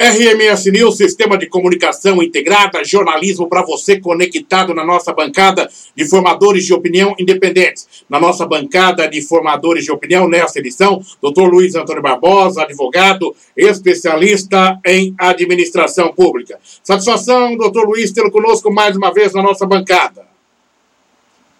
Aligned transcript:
RMS 0.00 0.70
News, 0.70 0.96
Sistema 0.96 1.36
de 1.36 1.48
Comunicação 1.48 2.22
Integrada, 2.22 2.84
jornalismo 2.84 3.48
para 3.48 3.64
você 3.64 3.98
conectado 3.98 4.72
na 4.72 4.84
nossa 4.84 5.12
bancada 5.12 5.68
de 5.96 6.08
formadores 6.08 6.64
de 6.64 6.72
opinião 6.72 7.16
independentes. 7.18 8.04
Na 8.08 8.20
nossa 8.20 8.46
bancada 8.46 9.08
de 9.08 9.20
formadores 9.20 9.84
de 9.84 9.90
opinião, 9.90 10.28
nessa 10.28 10.60
edição, 10.60 11.02
Dr. 11.20 11.48
Luiz 11.48 11.74
Antônio 11.74 12.00
Barbosa, 12.00 12.62
advogado, 12.62 13.34
especialista 13.56 14.78
em 14.86 15.16
administração 15.18 16.12
pública. 16.14 16.60
Satisfação, 16.84 17.56
doutor 17.56 17.84
Luiz, 17.84 18.12
tê-lo 18.12 18.30
conosco 18.30 18.72
mais 18.72 18.96
uma 18.96 19.12
vez 19.12 19.34
na 19.34 19.42
nossa 19.42 19.66
bancada. 19.66 20.28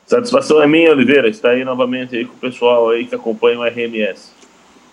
Satisfação 0.06 0.62
é 0.62 0.66
minha, 0.68 0.92
Oliveira, 0.92 1.28
está 1.28 1.50
aí 1.50 1.64
novamente 1.64 2.16
aí 2.16 2.24
com 2.24 2.34
o 2.34 2.38
pessoal 2.38 2.90
aí 2.90 3.04
que 3.04 3.16
acompanha 3.16 3.58
o 3.58 3.64
RMS. 3.64 4.37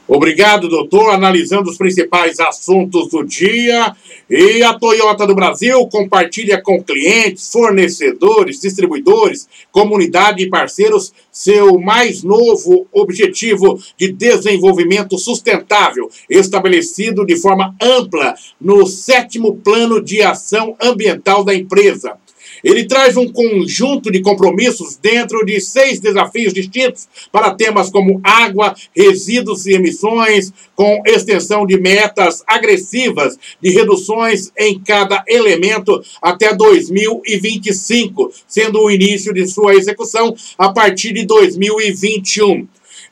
Obrigado, 0.07 0.69
doutor. 0.69 1.11
Analisando 1.11 1.69
os 1.69 1.77
principais 1.77 2.39
assuntos 2.39 3.09
do 3.09 3.23
dia. 3.23 3.95
E 4.29 4.61
a 4.63 4.73
Toyota 4.73 5.25
do 5.25 5.36
Brasil 5.36 5.86
compartilha 5.87 6.61
com 6.61 6.83
clientes, 6.83 7.51
fornecedores, 7.51 8.60
distribuidores, 8.60 9.47
comunidade 9.71 10.43
e 10.43 10.49
parceiros 10.49 11.13
seu 11.32 11.79
mais 11.79 12.23
novo 12.23 12.87
objetivo 12.91 13.79
de 13.97 14.11
desenvolvimento 14.11 15.18
sustentável, 15.18 16.10
estabelecido 16.29 17.25
de 17.25 17.35
forma 17.35 17.75
ampla 17.82 18.35
no 18.60 18.85
sétimo 18.85 19.57
plano 19.57 20.01
de 20.01 20.21
ação 20.21 20.75
ambiental 20.82 21.43
da 21.43 21.54
empresa. 21.54 22.18
Ele 22.65 22.83
traz 22.86 23.15
um 23.15 23.32
conjunto 23.32 24.11
de 24.11 24.21
compromissos 24.21 24.97
dentro 24.97 25.46
de 25.46 25.61
seis 25.61 26.00
desafios 26.00 26.51
distintos 26.51 27.07
para 27.32 27.54
temas 27.54 27.91
como 27.91 28.19
água, 28.24 28.75
resíduos 28.96 29.68
e 29.68 29.74
emissões, 29.74 30.51
com 30.75 31.04
extensão 31.05 31.68
de 31.68 31.79
metas 31.79 32.44
agressivas 32.47 33.38
de 33.61 33.69
reduções 33.69 34.52
em 34.58 34.80
cada 34.80 35.23
elemento 35.28 36.03
até 36.19 36.55
2025, 36.55 38.33
sendo 38.47 38.81
o 38.81 38.89
início 38.89 39.31
de 39.31 39.45
sua 39.47 39.75
execução 39.75 40.36
a 40.58 40.73
partir 40.73 41.13
de 41.13 41.23
2021. 41.23 42.67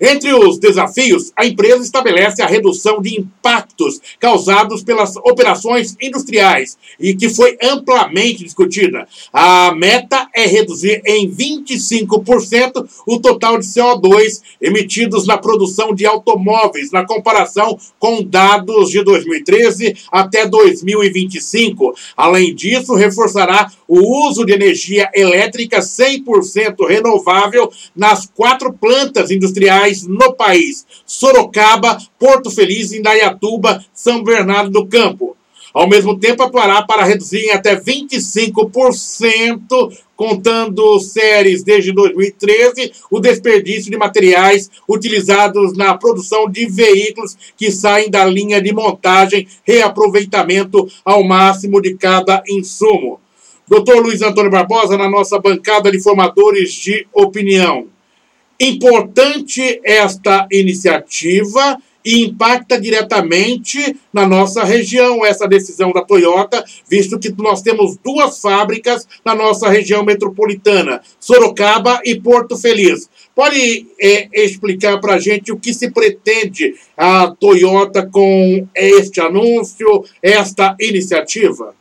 Entre 0.06 0.34
os 0.34 0.60
desafios, 0.60 1.32
a 1.34 1.46
empresa 1.46 1.82
estabelece 1.82 2.42
a 2.42 2.46
redução 2.46 3.02
de 3.02 3.18
impactos 3.18 4.02
causados 4.20 4.84
pelas 4.84 5.16
operações 5.16 5.96
industriais 6.02 6.78
e 7.00 7.16
que 7.16 7.30
foi 7.30 7.58
amplamente 7.64 8.44
discutida. 8.44 9.08
A 9.32 9.74
meta 9.74 10.28
é 10.36 10.46
reduzir 10.46 11.02
em 11.06 11.32
25% 11.32 12.86
o 13.08 13.18
total 13.18 13.58
de 13.58 13.66
CO2 13.66 14.42
emitidos 14.60 15.26
na 15.26 15.38
produção 15.38 15.96
de 15.96 16.06
automóveis, 16.06 16.92
na 16.92 17.06
comparação 17.06 17.78
com 17.98 18.22
dados 18.22 18.90
de 18.90 19.02
2013 19.06 19.96
até 20.12 20.46
2025. 20.46 21.96
Além 22.18 22.54
disso, 22.54 22.94
reforçará 22.94 23.72
o 23.96 24.28
uso 24.28 24.44
de 24.44 24.54
energia 24.54 25.08
elétrica 25.14 25.80
100% 25.80 26.88
renovável 26.88 27.72
nas 27.96 28.26
quatro 28.26 28.74
plantas 28.74 29.30
industriais 29.30 30.08
no 30.08 30.34
país: 30.34 30.84
Sorocaba, 31.06 32.00
Porto 32.18 32.50
Feliz, 32.50 32.92
Indaiatuba, 32.92 33.86
São 33.94 34.24
Bernardo 34.24 34.72
do 34.72 34.88
Campo. 34.88 35.38
Ao 35.72 35.88
mesmo 35.88 36.20
tempo, 36.20 36.42
atuará 36.42 36.82
para 36.82 37.04
reduzir 37.04 37.46
em 37.46 37.52
até 37.52 37.76
25%, 37.76 39.96
contando 40.16 41.00
séries 41.00 41.64
desde 41.64 41.92
2013, 41.92 42.94
o 43.12 43.20
desperdício 43.20 43.92
de 43.92 43.98
materiais 43.98 44.72
utilizados 44.90 45.78
na 45.78 45.96
produção 45.98 46.50
de 46.50 46.66
veículos 46.66 47.38
que 47.56 47.72
saem 47.72 48.10
da 48.10 48.26
linha 48.26 48.60
de 48.62 48.74
montagem, 48.74 49.48
reaproveitamento 49.64 50.88
ao 51.04 51.24
máximo 51.24 51.82
de 51.82 51.96
cada 51.96 52.44
insumo. 52.48 53.23
Doutor 53.74 54.04
Luiz 54.04 54.22
Antônio 54.22 54.52
Barbosa, 54.52 54.96
na 55.00 55.10
nossa 55.10 55.40
bancada 55.40 55.92
de 55.92 56.00
formadores 56.00 56.72
de 56.74 57.08
opinião. 57.12 57.88
Importante 58.60 59.82
esta 59.84 60.48
iniciativa 60.52 61.80
e 62.06 62.22
impacta 62.22 62.80
diretamente 62.80 63.98
na 64.14 64.28
nossa 64.28 64.64
região 64.64 65.26
essa 65.26 65.48
decisão 65.48 65.92
da 65.92 66.04
Toyota, 66.04 66.64
visto 66.88 67.18
que 67.18 67.34
nós 67.42 67.64
temos 67.64 67.98
duas 67.98 68.40
fábricas 68.40 69.08
na 69.26 69.34
nossa 69.34 69.68
região 69.68 70.06
metropolitana, 70.06 71.02
Sorocaba 71.20 72.00
e 72.06 72.14
Porto 72.14 72.56
Feliz. 72.56 73.10
Pode 73.34 73.88
é, 74.00 74.30
explicar 74.44 75.02
para 75.02 75.16
a 75.16 75.20
gente 75.20 75.52
o 75.52 75.58
que 75.58 75.74
se 75.74 75.90
pretende 75.90 76.76
a 76.96 77.32
Toyota 77.32 78.06
com 78.06 78.68
este 78.76 79.20
anúncio, 79.20 80.06
esta 80.22 80.76
iniciativa? 80.80 81.74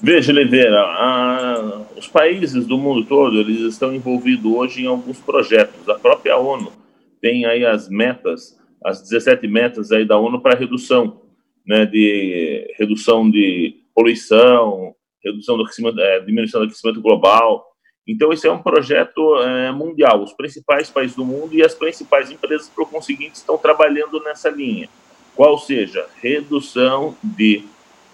Veja, 0.00 0.32
Oliveira, 0.32 0.80
a, 0.80 1.82
os 1.96 2.06
países 2.06 2.66
do 2.66 2.78
mundo 2.78 3.04
todo 3.04 3.40
eles 3.40 3.60
estão 3.62 3.92
envolvidos 3.92 4.52
hoje 4.52 4.84
em 4.84 4.86
alguns 4.86 5.18
projetos. 5.18 5.88
A 5.88 5.98
própria 5.98 6.36
ONU 6.36 6.72
tem 7.20 7.44
aí 7.44 7.66
as 7.66 7.88
metas, 7.88 8.56
as 8.84 9.02
17 9.02 9.48
metas 9.48 9.90
aí 9.90 10.04
da 10.04 10.16
ONU 10.16 10.40
para 10.40 10.56
redução, 10.56 11.20
né, 11.66 11.84
de 11.84 12.72
redução 12.78 13.28
de 13.28 13.74
poluição, 13.92 14.94
redução 15.22 15.56
do 15.56 15.64
aquecimento, 15.64 15.98
é, 16.00 16.20
diminuição 16.20 16.60
do 16.60 16.66
aquecimento 16.66 17.00
global. 17.00 17.66
Então, 18.06 18.32
esse 18.32 18.46
é 18.46 18.52
um 18.52 18.62
projeto 18.62 19.36
é, 19.42 19.72
mundial. 19.72 20.22
Os 20.22 20.32
principais 20.32 20.88
países 20.88 21.16
do 21.16 21.24
mundo 21.24 21.54
e 21.54 21.62
as 21.62 21.74
principais 21.74 22.30
empresas, 22.30 22.68
por 22.68 22.88
conseguinte, 22.88 23.34
estão 23.34 23.58
trabalhando 23.58 24.22
nessa 24.22 24.48
linha. 24.48 24.88
Qual 25.34 25.58
seja, 25.58 26.06
redução 26.22 27.16
de 27.22 27.64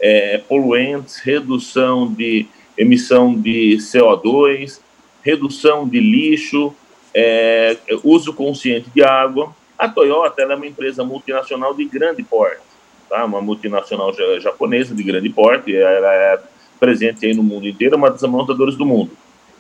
é, 0.00 0.38
poluentes, 0.38 1.18
redução 1.18 2.12
de 2.12 2.46
emissão 2.76 3.34
de 3.34 3.76
CO2, 3.78 4.80
redução 5.22 5.88
de 5.88 6.00
lixo, 6.00 6.74
é, 7.14 7.76
uso 8.02 8.32
consciente 8.32 8.90
de 8.90 9.02
água. 9.02 9.54
A 9.78 9.88
Toyota 9.88 10.42
é 10.42 10.54
uma 10.54 10.66
empresa 10.66 11.04
multinacional 11.04 11.74
de 11.74 11.84
grande 11.84 12.22
porte, 12.22 12.60
tá? 13.08 13.24
uma 13.24 13.40
multinacional 13.40 14.12
japonesa 14.40 14.94
de 14.94 15.02
grande 15.02 15.30
porte, 15.30 15.74
ela 15.74 16.12
é 16.12 16.40
presente 16.78 17.24
aí 17.24 17.34
no 17.34 17.42
mundo 17.42 17.66
inteiro, 17.66 17.96
uma 17.96 18.10
das 18.10 18.22
montadoras 18.22 18.76
do 18.76 18.84
mundo. 18.84 19.12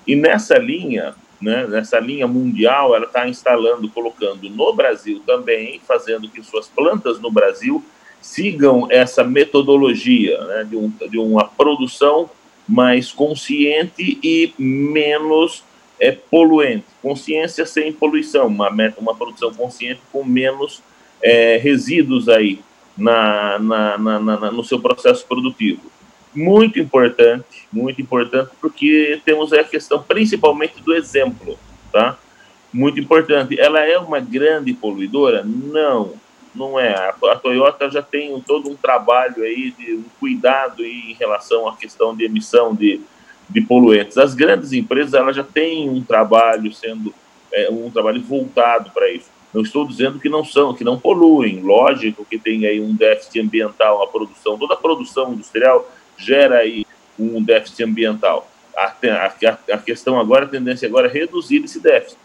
E 0.06 0.14
nessa 0.14 0.58
linha, 0.58 1.14
né, 1.40 1.66
nessa 1.66 1.98
linha 1.98 2.26
mundial, 2.26 2.94
ela 2.94 3.06
está 3.06 3.26
instalando, 3.28 3.88
colocando 3.88 4.48
no 4.50 4.74
Brasil 4.74 5.22
também, 5.26 5.80
fazendo 5.86 6.28
que 6.28 6.42
suas 6.42 6.68
plantas 6.68 7.20
no 7.20 7.30
Brasil 7.30 7.82
sigam 8.24 8.88
essa 8.90 9.22
metodologia 9.22 10.42
né, 10.46 10.64
de, 10.64 10.76
um, 10.76 10.90
de 11.10 11.18
uma 11.18 11.44
produção 11.44 12.30
mais 12.66 13.12
consciente 13.12 14.18
e 14.22 14.50
menos 14.58 15.62
é, 16.00 16.10
poluente. 16.10 16.86
Consciência 17.02 17.66
sem 17.66 17.92
poluição, 17.92 18.46
uma, 18.46 18.70
uma 18.96 19.14
produção 19.14 19.52
consciente 19.52 20.00
com 20.10 20.24
menos 20.24 20.82
é, 21.22 21.58
resíduos 21.58 22.26
aí 22.30 22.60
na, 22.96 23.58
na, 23.58 23.98
na, 23.98 24.18
na, 24.18 24.50
no 24.50 24.64
seu 24.64 24.80
processo 24.80 25.26
produtivo. 25.26 25.82
Muito 26.34 26.80
importante, 26.80 27.68
muito 27.70 28.00
importante, 28.00 28.52
porque 28.58 29.20
temos 29.22 29.52
a 29.52 29.62
questão 29.62 30.02
principalmente 30.02 30.82
do 30.82 30.94
exemplo, 30.94 31.58
tá? 31.92 32.18
Muito 32.72 32.98
importante. 32.98 33.60
Ela 33.60 33.80
é 33.80 33.98
uma 33.98 34.18
grande 34.18 34.72
poluidora? 34.72 35.44
Não 35.44 36.23
não 36.54 36.78
é. 36.78 36.94
A, 36.94 37.36
Toyota 37.36 37.90
já 37.90 38.02
tem 38.02 38.40
todo 38.40 38.70
um 38.70 38.76
trabalho 38.76 39.42
aí 39.42 39.72
de 39.72 39.94
um 39.94 40.04
cuidado 40.20 40.84
em 40.84 41.14
relação 41.14 41.66
à 41.68 41.76
questão 41.76 42.14
de 42.14 42.24
emissão 42.24 42.74
de, 42.74 43.00
de 43.48 43.60
poluentes. 43.60 44.16
As 44.16 44.34
grandes 44.34 44.72
empresas 44.72 45.14
elas 45.14 45.34
já 45.34 45.42
têm 45.42 45.90
um 45.90 46.02
trabalho 46.02 46.72
sendo 46.72 47.12
é, 47.52 47.68
um 47.70 47.90
trabalho 47.90 48.22
voltado 48.22 48.90
para 48.90 49.10
isso. 49.10 49.28
Não 49.52 49.62
estou 49.62 49.86
dizendo 49.86 50.18
que 50.18 50.28
não 50.28 50.44
são, 50.44 50.74
que 50.74 50.84
não 50.84 50.98
poluem. 50.98 51.60
Lógico 51.60 52.24
que 52.24 52.38
tem 52.38 52.66
aí 52.66 52.80
um 52.80 52.94
déficit 52.94 53.40
ambiental 53.40 54.00
na 54.00 54.06
produção. 54.06 54.58
Toda 54.58 54.74
a 54.74 54.76
produção 54.76 55.32
industrial 55.32 55.88
gera 56.16 56.58
aí 56.58 56.84
um 57.18 57.42
déficit 57.42 57.84
ambiental. 57.84 58.48
A, 58.76 58.86
a, 58.86 59.74
a 59.74 59.78
questão 59.78 60.18
agora, 60.18 60.44
a 60.46 60.48
tendência 60.48 60.88
agora 60.88 61.06
é 61.06 61.10
reduzir 61.10 61.62
esse 61.64 61.80
déficit. 61.80 62.18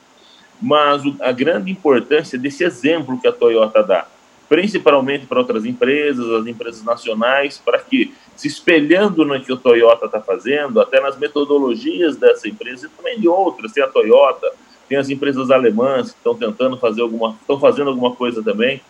Mas 0.60 1.04
a 1.22 1.32
grande 1.32 1.72
importância 1.72 2.38
desse 2.38 2.64
exemplo 2.64 3.20
que 3.20 3.28
a 3.28 3.32
Toyota 3.32 3.84
dá 3.84 4.08
principalmente 4.50 5.28
para 5.28 5.40
outras 5.40 5.64
empresas, 5.64 6.28
as 6.32 6.48
empresas 6.48 6.84
nacionais, 6.84 7.62
para 7.64 7.78
que, 7.78 8.12
se 8.36 8.48
espelhando 8.48 9.24
no 9.24 9.40
que 9.40 9.54
o 9.54 9.58
Toyota 9.58 10.08
está 10.08 10.20
fazendo, 10.20 10.82
até 10.82 11.00
nas 11.00 11.18
metodologias 11.18 12.18
dessa 12.18 12.50
empresa 12.50 12.88
e 12.88 12.90
também 12.90 13.20
de 13.20 13.28
outras, 13.28 13.72
tem 13.72 13.84
a 13.84 13.88
Toyota, 13.88 14.52
tem 14.88 14.98
as 14.98 15.10
empresas 15.10 15.52
alemãs 15.52 16.12
que 16.12 16.18
estão 16.18 16.34
tentando 16.34 16.78
fazer 16.78 17.02
alguma, 17.02 17.38
estão 17.40 17.60
fazendo 17.60 17.90
alguma 17.92 18.16
coisa 18.16 18.42
também, 18.42 18.82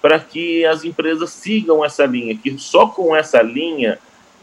para 0.00 0.20
que 0.20 0.64
as 0.64 0.84
empresas 0.84 1.30
sigam 1.30 1.84
essa 1.84 2.06
linha, 2.06 2.38
que 2.38 2.56
só 2.56 2.86
com 2.86 3.16
essa 3.16 3.42
linha 3.42 3.98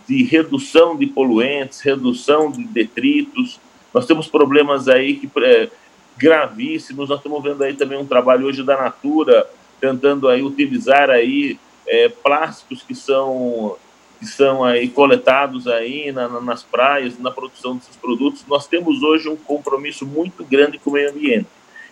de 0.06 0.24
redução 0.24 0.98
de 0.98 1.08
poluentes, 1.08 1.80
redução 1.80 2.52
de 2.52 2.66
detritos, 2.66 3.62
nós 3.94 4.06
temos 4.06 4.28
problemas 4.28 4.90
aí 4.90 5.16
que 5.16 5.30
é, 5.42 5.70
gravíssimos, 6.18 7.08
nós 7.08 7.20
estamos 7.20 7.42
vendo 7.42 7.64
aí 7.64 7.74
também 7.74 7.98
um 7.98 8.06
trabalho 8.06 8.46
hoje 8.46 8.62
da 8.62 8.76
Natura, 8.76 9.48
tentando 9.80 10.28
aí 10.28 10.42
utilizar 10.42 11.10
aí 11.10 11.60
é, 11.88 12.10
plásticos 12.10 12.82
que 12.84 12.96
são 12.96 13.78
que 14.18 14.26
são 14.26 14.64
aí 14.64 14.88
coletados 14.88 15.68
aí 15.68 16.10
na, 16.12 16.30
na, 16.30 16.40
nas 16.40 16.64
praias, 16.64 17.20
na 17.20 17.30
produção 17.30 17.76
desses 17.76 17.98
produtos, 17.98 18.46
nós 18.48 18.66
temos 18.66 19.04
hoje 19.04 19.28
um 19.28 19.36
compromisso 19.36 20.06
muito 20.06 20.44
grande 20.46 20.80
com 20.80 20.90
o 20.90 20.94
meio 20.94 21.12
ambiente. 21.12 21.48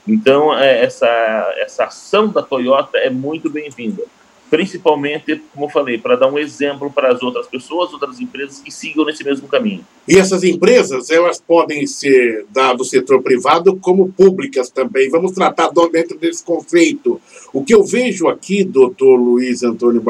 Então, 0.07 0.57
é, 0.57 0.83
essa, 0.83 1.05
essa 1.57 1.83
ação 1.83 2.29
da 2.29 2.41
Toyota 2.41 2.97
é 2.97 3.09
muito 3.09 3.49
bem-vinda 3.49 4.03
principalmente, 4.49 5.41
como 5.53 5.65
eu 5.65 5.69
falei, 5.69 5.97
para 5.97 6.15
dar 6.15 6.31
um 6.31 6.37
exemplo 6.37 6.91
para 6.91 7.11
as 7.11 7.21
outras 7.21 7.47
pessoas, 7.47 7.91
outras 7.91 8.19
empresas 8.19 8.59
que 8.59 8.71
sigam 8.71 9.05
nesse 9.05 9.23
mesmo 9.23 9.47
caminho. 9.47 9.85
E 10.07 10.17
essas 10.17 10.43
empresas, 10.43 11.09
elas 11.09 11.39
podem 11.39 11.87
ser 11.87 12.45
da, 12.51 12.73
do 12.73 12.83
setor 12.83 13.21
privado 13.21 13.75
como 13.77 14.11
públicas 14.11 14.69
também. 14.69 15.09
Vamos 15.09 15.31
tratar 15.31 15.71
dentro 15.91 16.17
desse 16.17 16.43
conceito. 16.43 17.21
O 17.53 17.63
que 17.63 17.73
eu 17.73 17.83
vejo 17.83 18.27
aqui, 18.27 18.63
doutor 18.63 19.15
Luiz 19.15 19.63
Antônio 19.63 20.01